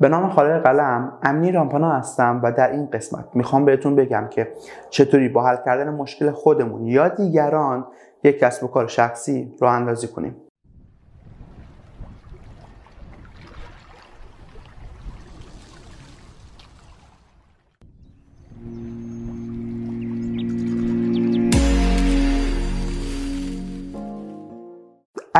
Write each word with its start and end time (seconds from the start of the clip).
به 0.00 0.08
نام 0.08 0.30
خالق 0.30 0.62
قلم 0.62 1.12
امنی 1.22 1.52
رامپانا 1.52 1.92
هستم 1.92 2.40
و 2.42 2.52
در 2.52 2.70
این 2.70 2.86
قسمت 2.86 3.24
می‌خوام 3.34 3.64
بهتون 3.64 3.96
بگم 3.96 4.26
که 4.30 4.52
چطوری 4.90 5.28
با 5.28 5.46
حل 5.46 5.56
کردن 5.64 5.90
مشکل 5.90 6.30
خودمون 6.30 6.86
یا 6.86 7.08
دیگران 7.08 7.86
یک 8.24 8.38
کسب 8.38 8.64
و 8.64 8.66
کار 8.66 8.86
شخصی 8.86 9.54
رو 9.60 9.68
اندازی 9.68 10.08
کنیم. 10.08 10.36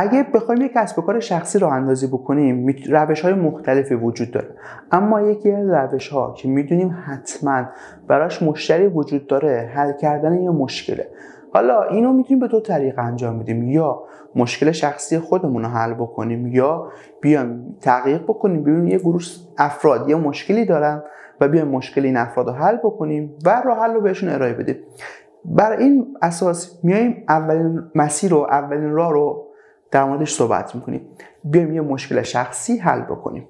اگه 0.01 0.23
بخوایم 0.33 0.61
یک 0.61 0.73
کسب 0.73 0.99
و 0.99 1.01
کار 1.01 1.19
شخصی 1.19 1.59
رو 1.59 1.67
اندازی 1.67 2.07
بکنیم 2.07 2.75
روش 2.89 3.21
های 3.21 3.33
مختلفی 3.33 3.95
وجود 3.95 4.31
داره. 4.31 4.47
اما 4.91 5.21
یکی 5.21 5.51
از 5.51 5.69
روش 5.69 6.09
ها 6.09 6.33
که 6.37 6.47
می‌دونیم 6.47 6.97
حتما 7.05 7.65
براش 8.07 8.43
مشتری 8.43 8.87
وجود 8.87 9.27
داره 9.27 9.71
حل 9.73 9.93
کردن 9.93 10.41
یه 10.41 10.49
مشکله. 10.49 11.07
حالا 11.53 11.83
اینو 11.83 12.13
می‌تونیم 12.13 12.39
به 12.39 12.47
دو 12.47 12.59
طریق 12.59 12.99
انجام 12.99 13.39
بدیم. 13.39 13.67
یا 13.67 14.03
مشکل 14.35 14.71
شخصی 14.71 15.19
خودمون 15.19 15.63
رو 15.63 15.69
حل 15.69 15.93
بکنیم 15.93 16.47
یا 16.47 16.91
بیایم 17.21 17.75
تحقیق 17.81 18.23
بکنیم 18.23 18.63
ببینیم 18.63 18.87
یه 18.87 18.97
گروه 18.97 19.21
افراد 19.57 20.09
یه 20.09 20.15
مشکلی 20.15 20.65
دارن 20.65 21.03
و 21.41 21.47
بیایم 21.47 21.67
مشکل 21.67 22.05
این 22.05 22.17
افراد 22.17 22.47
رو 22.47 22.53
حل 22.53 22.77
بکنیم 22.77 23.35
و 23.45 23.61
راه 23.65 23.79
حل 23.79 23.93
رو 23.93 24.01
بهشون 24.01 24.29
ارائه 24.29 24.53
بدیم. 24.53 24.75
بر 25.45 25.71
این 25.71 26.07
اساس 26.21 26.79
میایم 26.83 27.23
اولین 27.29 27.81
مسیر 27.95 28.31
رو 28.31 28.47
اولین 28.49 28.91
راه 28.91 29.13
رو 29.13 29.48
در 29.91 30.03
موردش 30.03 30.33
صحبت 30.33 30.75
می‌کنیم. 30.75 31.01
بیایم 31.43 31.73
یه 31.73 31.81
مشکل 31.81 32.21
شخصی 32.21 32.77
حل 32.77 33.01
بکنیم. 33.01 33.47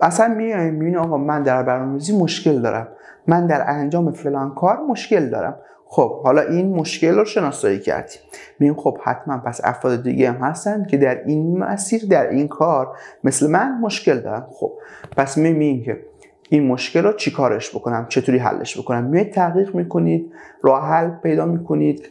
اصلا 0.00 0.28
میایم 0.28 0.74
می‌بینیم 0.74 0.98
آقا 0.98 1.16
من 1.16 1.42
در 1.42 1.62
برنامه‌ریزی 1.62 2.18
مشکل 2.18 2.62
دارم. 2.62 2.88
من 3.26 3.46
در 3.46 3.64
انجام 3.70 4.12
فلان 4.12 4.54
کار 4.54 4.76
مشکل 4.76 5.28
دارم. 5.28 5.56
خب 5.90 6.22
حالا 6.22 6.42
این 6.42 6.74
مشکل 6.74 7.14
رو 7.14 7.24
شناسایی 7.24 7.78
کردیم. 7.78 8.20
میگیم 8.58 8.74
خب 8.74 8.98
حتما 9.02 9.38
پس 9.38 9.60
افراد 9.64 10.02
دیگه 10.02 10.32
هم 10.32 10.36
هستن 10.44 10.84
که 10.84 10.96
در 10.96 11.24
این 11.24 11.58
مسیر 11.58 12.02
در 12.10 12.30
این 12.30 12.48
کار 12.48 12.96
مثل 13.24 13.50
من 13.50 13.80
مشکل 13.80 14.20
دارن. 14.20 14.46
خب 14.50 14.72
پس 15.16 15.38
می‌بینیم 15.38 15.82
که 15.82 16.00
این 16.48 16.66
مشکل 16.66 17.02
رو 17.02 17.12
چیکارش 17.12 17.76
بکنم؟ 17.76 18.06
چطوری 18.08 18.38
حلش 18.38 18.78
بکنم؟ 18.78 19.04
میایید 19.04 19.32
تحقیق 19.32 19.74
می‌کنید 19.74 20.32
راه 20.62 20.88
حل 20.88 21.10
پیدا 21.10 21.46
می‌کنید. 21.46 22.08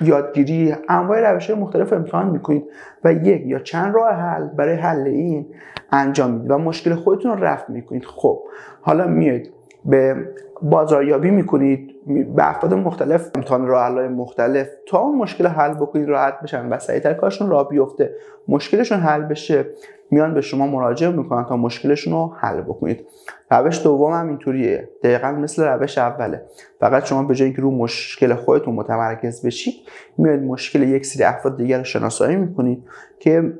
یادگیری 0.00 0.74
انواع 0.88 1.32
روش 1.32 1.50
مختلف 1.50 1.92
امتحان 1.92 2.28
می‌کنید 2.30 2.64
و 3.04 3.12
یک 3.12 3.42
یا 3.46 3.58
چند 3.58 3.94
راه 3.94 4.12
حل 4.12 4.48
برای 4.48 4.74
حل 4.74 5.06
این 5.06 5.46
انجام 5.92 6.30
می‌دید 6.30 6.50
و 6.50 6.58
مشکل 6.58 6.94
خودتون 6.94 7.38
رو 7.38 7.44
رفع 7.44 7.72
می‌کنید. 7.72 8.04
خب 8.04 8.40
حالا 8.80 9.06
میاد 9.06 9.42
به 9.88 10.16
بازاریابی 10.62 11.30
می‌کنید 11.30 11.94
به 12.36 12.48
افراد 12.48 12.74
مختلف 12.74 13.30
امتحان 13.34 13.66
راه 13.66 14.08
مختلف. 14.08 14.68
تا 14.88 14.98
اون 14.98 15.18
مشکل 15.18 15.46
حل 15.46 15.74
بکنید 15.74 16.08
راحت 16.08 16.40
بشن 16.40 16.68
و 16.68 16.78
سریعتر 16.78 17.14
کارشون 17.14 17.50
راه 17.50 17.68
بیفته. 17.68 18.14
مشکلشون 18.48 18.98
حل 18.98 19.22
بشه 19.22 19.66
میان 20.10 20.34
به 20.34 20.40
شما 20.40 20.66
مراجعه 20.66 21.10
می‌کنن 21.10 21.44
تا 21.44 21.56
مشکلشون 21.56 22.12
رو 22.12 22.34
حل 22.40 22.60
بکنید. 22.60 23.06
روش 23.50 23.82
دوم 23.82 24.12
هم 24.12 24.28
اینطوریه. 24.28 24.88
دقیقا 25.02 25.32
مثل 25.32 25.64
روش 25.64 25.98
اوله. 25.98 26.42
فقط 26.80 27.04
شما 27.04 27.22
به 27.22 27.34
جای 27.34 27.46
اینکه 27.46 27.62
رو 27.62 27.70
مشکل 27.70 28.34
خودتون 28.34 28.74
متمرکز 28.74 29.46
بشید 29.46 29.74
میاد 30.18 30.40
مشکل 30.40 30.82
یک 30.82 31.06
سری 31.06 31.24
افراد 31.24 31.56
دیگر 31.56 31.78
رو 31.78 31.84
شناسایی 31.84 32.36
می‌کنید 32.36 32.84
که 33.18 33.52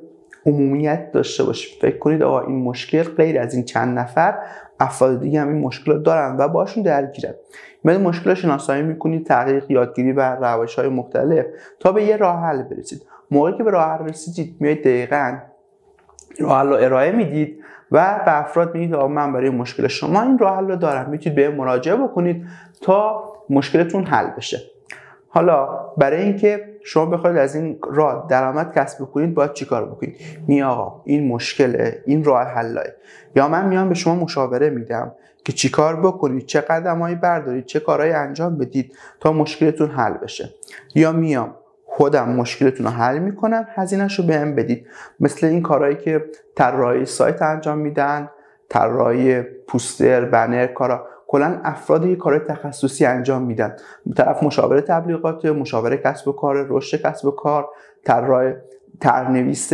عمومیت 0.47 1.13
داشته 1.13 1.45
باشید. 1.45 1.81
فکر 1.81 1.99
کنید 1.99 2.23
آقا 2.23 2.41
این 2.41 2.63
مشکل 2.65 3.03
غیر 3.03 3.41
از 3.41 3.55
این 3.55 3.65
چند 3.65 3.99
نفر 3.99 4.39
افراد 4.81 5.21
دیگه 5.21 5.41
هم 5.41 5.49
این 5.49 5.59
مشکل 5.59 6.03
دارن 6.03 6.37
و 6.37 6.49
باشون 6.49 6.83
درگیرن. 6.83 7.35
میاد 7.85 8.01
مشکل 8.01 8.35
شناسایی 8.35 8.83
می‌کنید 8.83 9.27
تحقیق 9.27 9.71
یادگیری 9.71 10.13
و 10.13 10.21
روش 10.21 10.75
های 10.75 10.89
مختلف 10.89 11.47
تا 11.81 11.93
به 11.93 12.05
یه 12.05 12.17
راه 12.17 12.41
حل 12.41 12.63
برسید. 12.63 13.03
موقعی 13.31 13.57
که 13.57 13.63
به 13.63 13.71
راه 13.71 13.91
حل 13.91 14.09
رسیدید 14.09 14.57
میاد 14.61 14.79
دقیقا 14.79 15.39
راه 16.39 16.59
حل 16.59 16.69
رو 16.69 16.75
ارائه 16.75 17.13
می‌دید 17.13 17.65
و 17.93 18.21
به 18.25 18.39
افراد 18.39 18.75
میگید 18.75 18.95
آقا 18.95 19.09
من 19.09 19.33
برای 19.33 19.51
مشکل 19.51 19.87
شما 19.87 20.23
این 20.23 20.39
راه 20.39 20.57
حل 20.57 20.69
رو 20.69 20.77
دارم. 20.77 21.11
می‌تونید 21.11 21.37
به 21.37 21.51
مراجعه 21.51 21.97
بکنید 21.97 22.47
تا 22.83 23.25
مشکلتون 23.51 24.05
حل 24.05 24.31
بشه. 24.31 24.59
حالا 25.29 25.69
برای 25.97 26.23
اینکه 26.23 26.79
شما 26.85 27.07
بخواید 27.07 27.37
از 27.37 27.55
این 27.55 27.79
راه 27.91 28.27
درآمد 28.31 28.75
کسب 28.75 29.05
بکنید 29.05 29.35
باید 29.35 29.53
چیکار 29.53 29.85
بکنید؟ 29.85 30.17
می 30.47 30.63
آقا 30.63 31.03
این 31.05 31.29
مشکله 31.29 32.03
این 32.07 32.25
راه 32.25 32.43
حله. 32.43 32.95
یا 33.37 33.49
من 33.49 33.69
میام 33.69 33.89
به 33.89 33.95
شما 33.95 34.15
مشاوره 34.15 34.71
میدم 34.71 35.13
که 35.45 35.53
چیکار 35.53 36.01
بکنید؟ 36.01 36.47
چه 36.47 36.61
قدمهایی 36.61 37.15
بردارید؟ 37.15 37.67
چه 37.67 37.81
کارهایی 37.81 38.13
انجام 38.13 38.59
بدید 38.59 38.93
تا 39.21 39.33
مشکلتون 39.33 39.91
حل 39.91 40.13
بشه؟ 40.13 40.55
یا 40.95 41.13
میام 41.13 41.55
خودم 41.87 42.29
مشکلتون 42.29 42.87
رو 42.87 42.93
حل 42.93 43.19
می‌کنم 43.19 43.67
هزینه‌ش 43.69 44.19
رو 44.19 44.25
بهم 44.25 44.55
بدید. 44.55 44.87
مثل 45.21 45.47
این 45.47 45.63
کارهایی 45.63 45.97
که 45.97 46.25
طراحی 46.57 47.05
سایت 47.05 47.43
انجام 47.43 47.79
میدن 47.79 48.31
طراحی 48.69 49.43
پوستر 49.43 50.25
بنر 50.25 50.67
کارا. 50.67 51.07
کلا 51.31 51.61
افراد 51.65 52.05
یه 52.05 52.17
کار 52.17 52.39
تخصصی 52.39 53.07
انجام 53.07 53.43
میدن. 53.43 53.77
طرف 54.17 54.43
مشاوره 54.43 54.81
تبلیغات 54.81 55.45
مشاوره 55.45 55.97
کسب 55.97 56.29
و 56.29 56.33
کار 56.33 56.67
رشد 56.69 57.03
کسب 57.03 57.27
و 57.27 57.31
کار 57.31 57.69
طراح 58.05 58.53
ترنویس 59.01 59.73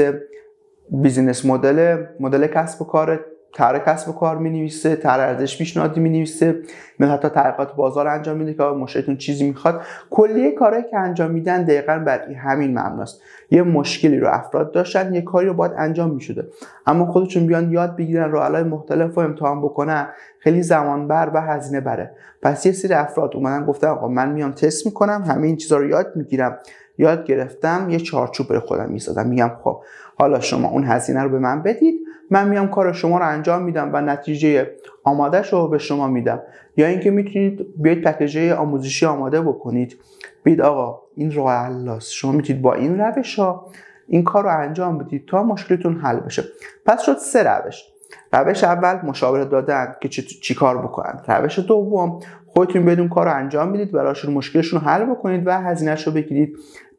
business 0.91 1.45
model 1.45 2.05
مدل 2.21 2.47
کسب 2.47 2.83
و 2.83 2.85
کار 2.85 3.25
طرح 3.55 3.79
کسب 3.79 4.09
و 4.09 4.13
کار 4.13 4.39
می 4.39 4.51
نویسه 4.51 4.97
طرح 4.97 5.21
ارزش 5.21 5.59
پیشنهادی 5.59 6.01
می 6.01 6.11
نویسه 6.11 6.59
من 6.99 7.09
حتی 7.09 7.29
تحقیقات 7.29 7.77
بازار 7.77 8.09
انجام 8.09 8.37
میده 8.37 8.55
که 8.55 8.63
مشتریتون 8.63 9.17
چیزی 9.17 9.49
می‌خواد. 9.49 9.81
کلیه 10.11 10.51
کارهایی 10.51 10.85
که 10.91 10.99
انجام 10.99 11.31
میدن 11.31 11.65
دقیقا 11.65 11.99
بر 11.99 12.33
همین 12.33 12.79
مبناست 12.79 13.23
یه 13.51 13.63
مشکلی 13.63 14.19
رو 14.19 14.29
افراد 14.29 14.73
داشتن 14.73 15.15
یه 15.15 15.23
کاری 15.23 15.47
رو 15.47 15.55
باید 15.55 15.73
انجام 15.79 16.11
می‌شده. 16.11 16.49
اما 16.87 17.07
خودشون 17.07 17.47
بیان 17.47 17.73
یاد 17.73 17.97
بگیرن 17.97 18.31
راه 18.31 18.63
مختلف 18.63 19.15
رو 19.15 19.23
امتحان 19.23 19.63
بکنن 19.63 20.09
خیلی 20.39 20.63
زمان 20.63 21.09
بر 21.09 21.31
و 21.35 21.41
هزینه 21.41 21.81
بره. 21.81 22.11
پس 22.43 22.67
یه 22.67 22.73
سری 22.73 22.95
افراد 22.95 23.37
اومدن 23.37 23.67
گفتن 23.67 23.87
آقا 23.87 24.09
من 24.09 24.33
میام 24.33 24.53
تست 24.53 24.87
می‌کنم 24.87 25.25
همه 25.27 25.47
این 25.47 25.57
چیزا 25.57 25.77
رو 25.77 25.89
یاد 25.89 26.13
می‌گیرم. 26.17 26.59
یاد 26.99 27.25
گرفتم 27.25 27.87
یه 27.91 27.99
چارچوب 27.99 28.49
برای 28.49 28.61
خودم 28.61 28.89
می‌سازم. 28.89 29.27
میگم 29.27 29.51
خب 29.65 29.83
حالا 30.19 30.41
شما 30.41 30.69
اون 30.69 30.85
هزینه 30.85 31.23
رو 31.23 31.29
به 31.29 31.39
من 31.39 31.63
بدید. 31.63 32.01
من 32.31 32.49
میام 32.49 32.69
کار 32.69 32.93
شما 32.93 33.19
رو 33.19 33.29
انجام 33.29 33.63
میدم 33.63 33.91
و 33.93 34.01
نتیجه 34.01 34.71
آمادهش 35.05 35.53
رو 35.53 35.69
به 35.69 35.79
شما 35.79 36.09
میدم. 36.09 36.43
یا 36.77 36.87
اینکه 36.87 37.11
می‌تونید 37.11 37.67
بیاید 37.77 38.05
پکیجه 38.05 38.55
آموزشی 38.55 39.07
آماده 39.07 39.41
بکنید. 39.41 39.97
بید 40.43 40.61
آقا 40.61 41.01
این 41.17 41.35
راه 41.35 41.53
حلاست. 41.53 42.13
شما 42.13 42.33
می‌تونید 42.33 42.63
با 42.63 42.75
این 42.75 42.99
روش 42.99 43.39
ها 43.39 43.67
این 44.09 44.25
کار 44.25 44.45
رو 44.45 44.59
انجام 44.61 44.99
بدید 44.99 45.27
تا 45.27 45.43
مشکلتون 45.43 45.97
حل 45.97 46.21
بشه. 46.21 46.45
پس 46.87 47.03
شد 47.03 47.17
سه 47.17 47.43
روش. 47.43 47.85
روش 48.33 48.65
اول 48.65 49.07
مشاوره 49.07 49.45
دادن 49.45 49.97
که 50.01 50.09
چی, 50.09 50.55
کار 50.55 50.79
بکنن. 50.79 51.21
روش 51.29 51.59
دوم 51.59 52.21
خودتون 52.55 52.85
بدون 52.85 53.09
کار 53.09 53.27
رو 53.27 53.35
انجام 53.35 53.73
بدید 53.73 53.93
براشون 53.93 54.35
مشکلشون 54.35 54.81
رو 54.81 54.87
حل 54.87 55.05
بکنید 55.05 55.47
و 55.47 55.61
هزینهش 55.61 56.07
رو 56.07 56.13
بگیرید. 56.13 56.57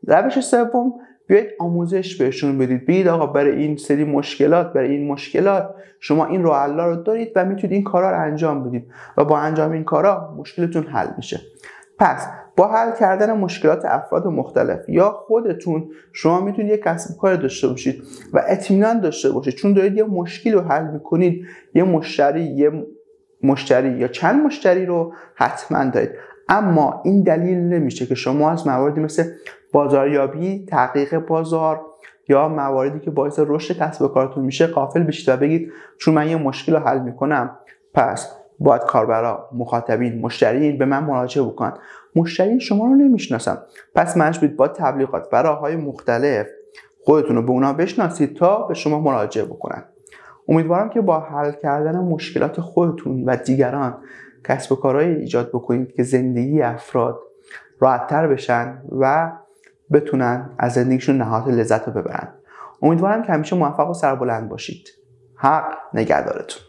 روش 0.07 0.39
سوم 0.39 0.93
بیاید 1.27 1.47
آموزش 1.59 2.15
بهشون 2.15 2.57
بدید. 2.57 2.85
بگید 2.85 3.07
آقا 3.07 3.25
برای 3.25 3.55
این 3.55 3.77
سری 3.77 4.03
مشکلات 4.03 4.73
برای 4.73 4.91
این 4.91 5.07
مشکلات 5.07 5.69
شما 5.99 6.25
این 6.25 6.43
راه 6.43 6.65
رو 6.67 6.95
دارید 6.95 7.31
و 7.35 7.45
می‌تونید 7.45 7.71
این 7.71 7.83
کارا 7.83 8.11
رو 8.11 8.21
انجام 8.21 8.63
بدید 8.63 8.85
و 9.17 9.25
با 9.25 9.39
انجام 9.39 9.71
این 9.71 9.83
کارا 9.83 10.35
مشکلتون 10.37 10.83
حل 10.83 11.07
میشه. 11.17 11.39
پس 11.99 12.27
با 12.57 12.67
حل 12.67 12.91
کردن 12.99 13.37
مشکلات 13.37 13.85
افراد 13.85 14.27
مختلف 14.27 14.89
یا 14.89 15.11
خودتون 15.11 15.89
شما 16.13 16.41
می‌تونید 16.41 16.71
یک 16.71 16.81
کسب 16.83 17.17
کار 17.17 17.35
داشته 17.35 17.67
باشید 17.67 18.03
و 18.33 18.43
اطمینان 18.47 18.99
داشته 18.99 19.29
باشید. 19.29 19.53
چون 19.53 19.73
دارید 19.73 19.97
یه 19.97 20.03
مشکل 20.03 20.53
رو 20.53 20.61
حل 20.61 20.91
می‌کنید 20.91 21.45
یه 21.73 21.83
مشتری 21.83 22.43
یه 22.43 22.85
مشتری 23.45 23.89
یا 23.89 24.07
چند 24.07 24.45
مشتری 24.45 24.85
رو 24.85 25.13
حتما 25.35 25.85
دارید. 25.85 26.11
اما 26.49 27.01
این 27.05 27.23
دلیل 27.23 27.57
نمیشه 27.57 28.05
که 28.05 28.15
شما 28.15 28.51
از 28.51 28.67
مواردی 28.67 29.01
مثل 29.01 29.23
بازاریابی 29.73 30.65
تحقیق 30.69 31.19
بازار 31.19 31.81
یا 32.29 32.47
مواردی 32.47 32.99
که 32.99 33.11
باعث 33.11 33.39
رشد 33.47 33.77
کسب 33.77 34.01
و 34.01 34.07
کارتون 34.07 34.45
میشه 34.45 34.67
قافل 34.67 35.03
بشید 35.03 35.29
و 35.29 35.37
بگید 35.37 35.71
چون 35.97 36.13
من 36.13 36.29
یه 36.29 36.35
مشکل 36.35 36.73
رو 36.73 36.79
حل 36.79 36.99
می‌کنم 36.99 37.57
پس 37.93 38.31
باید 38.59 38.81
کاربرا 38.81 39.49
مخاطبین 39.53 40.21
مشتریین 40.21 40.77
به 40.77 40.85
من 40.85 41.03
مراجعه 41.03 41.43
بکنن 41.43 41.73
مشتری 42.15 42.59
شما 42.59 42.85
رو 42.85 42.95
نمی‌شناسم 42.95 43.57
پس 43.95 44.17
مجبورید 44.17 44.55
با 44.55 44.67
تبلیغات 44.67 45.27
و 45.31 45.43
های 45.43 45.75
مختلف 45.75 46.47
خودتون 47.03 47.35
رو 47.35 47.41
به 47.41 47.49
اونا 47.49 47.73
بشناسید 47.73 48.35
تا 48.35 48.67
به 48.67 48.73
شما 48.73 48.99
مراجعه 48.99 49.45
بکنن. 49.45 49.74
امیدوارم 50.47 50.89
که 50.89 51.01
با 51.01 51.19
حل 51.19 51.51
کردن 51.51 51.99
مشکلات 51.99 52.61
خودتون 52.61 53.23
و 53.23 53.35
دیگران 53.35 53.97
کسب 54.43 54.71
و 54.71 54.75
کارهایی 54.75 55.15
ایجاد 55.15 55.49
بکنید 55.49 55.93
که 55.93 56.03
زندگی 56.03 56.61
افراد 56.61 57.19
راحتتر 57.79 58.27
بشن 58.27 58.81
و 58.99 59.31
بتونن 59.91 60.49
از 60.57 60.73
زندگیشون 60.73 61.17
نهایت 61.17 61.57
لذت 61.57 61.87
رو 61.87 61.93
ببرن. 61.93 62.33
امیدوارم 62.81 63.23
که 63.23 63.31
همیشه 63.31 63.55
موفق 63.55 63.89
و 63.89 63.93
سربلند 63.93 64.49
باشید. 64.49 64.89
حق 65.35 65.73
نگهدارتون. 65.93 66.61